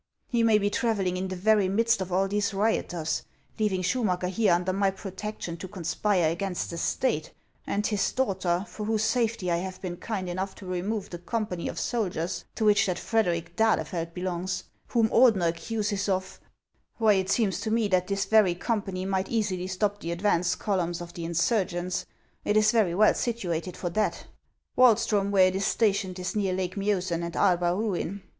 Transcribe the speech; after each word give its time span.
He 0.25 0.41
may 0.41 0.57
be 0.57 0.71
travelling 0.71 1.15
in 1.15 1.27
the 1.27 1.35
very 1.35 1.69
midst 1.69 2.01
of 2.01 2.11
all 2.11 2.27
these 2.27 2.55
rioters, 2.55 3.21
leaving 3.59 3.83
Schumacker 3.83 4.29
here 4.29 4.51
under 4.51 4.73
my 4.73 4.89
protection 4.89 5.57
to 5.57 5.67
conspire 5.67 6.31
against 6.31 6.71
the 6.71 6.79
State, 6.79 7.31
and 7.67 7.85
his 7.85 8.11
daughter, 8.11 8.65
for 8.67 8.87
whose 8.87 9.03
safety 9.03 9.51
I 9.51 9.57
have 9.57 9.79
been 9.79 9.97
kind 9.97 10.27
enough 10.27 10.55
to 10.55 10.65
remove 10.65 11.11
the 11.11 11.19
company 11.19 11.67
of 11.67 11.77
soldiers 11.79 12.45
to 12.55 12.65
which 12.65 12.87
that 12.87 12.97
Frederic 12.97 13.55
d'Ahiefeld 13.55 14.15
belongs, 14.15 14.63
whom 14.87 15.07
Ordener 15.09 15.49
accuses 15.49 16.09
of— 16.09 16.39
Why, 16.97 17.13
it 17.13 17.29
seems 17.29 17.59
to 17.59 17.69
me 17.69 17.87
that 17.89 18.07
this 18.07 18.25
very 18.25 18.55
company 18.55 19.05
might 19.05 19.29
easily 19.29 19.67
stop 19.67 19.99
the 19.99 20.09
advance 20.11 20.55
columns 20.55 21.01
of 21.01 21.13
the 21.13 21.25
insurgents; 21.25 22.07
it 22.43 22.57
is 22.57 22.71
very 22.71 22.95
well 22.95 23.13
situated 23.13 23.77
for 23.77 23.91
that. 23.91 24.25
Wahlstrom, 24.75 25.29
where 25.29 25.49
it 25.49 25.55
is 25.55 25.63
sta 25.67 25.91
tioned, 25.91 26.17
is 26.17 26.35
near 26.35 26.53
Lake 26.53 26.73
Miosen 26.75 27.21
and 27.23 27.35
Arbar 27.35 27.75
ruin. 27.77 28.23